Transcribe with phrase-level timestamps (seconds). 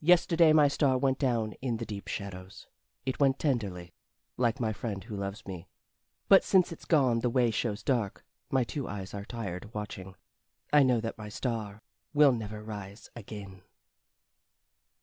[0.00, 2.68] Yesterday my star went down in the deep shadows.
[3.04, 3.92] It went tenderly
[4.38, 5.68] Like my friend who loves me;
[6.26, 10.14] But since it's gone the way shows dark my two eyes are tired watching:
[10.72, 11.82] I know that my star
[12.14, 13.60] will never rise again.